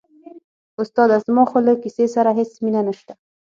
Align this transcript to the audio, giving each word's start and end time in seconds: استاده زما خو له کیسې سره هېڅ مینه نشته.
استاده 0.81 1.17
زما 1.25 1.43
خو 1.49 1.57
له 1.67 1.73
کیسې 1.83 2.05
سره 2.15 2.29
هېڅ 2.37 2.51
مینه 2.63 2.81
نشته. 2.87 3.13